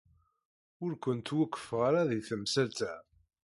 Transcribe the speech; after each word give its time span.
Ur 0.83 0.91
kent-wufqeɣ 1.03 1.79
ara 1.87 2.09
di 2.09 2.19
temsalt-a. 2.27 2.93